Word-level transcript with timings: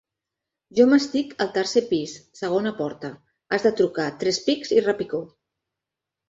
Jo 0.77 0.85
m'estic 0.93 1.35
al 1.45 1.51
tercer 1.57 1.83
pis, 1.91 2.13
segona 2.39 2.71
porta: 2.79 3.13
has 3.59 3.67
de 3.69 3.73
trucar 3.83 4.07
tres 4.25 4.41
pics 4.49 4.75
i 4.79 4.83
repicó. 4.89 5.23